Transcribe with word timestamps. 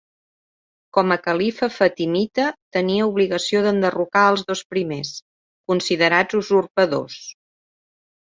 Com 0.97 1.11
a 1.15 1.17
califa 1.25 1.67
fatimita 1.73 2.45
tenia 2.77 3.09
obligació 3.11 3.61
d'enderrocar 3.67 4.23
als 4.29 4.45
dos 4.49 4.65
primers, 4.75 5.11
considerats 5.73 6.39
usurpadors. 6.43 7.21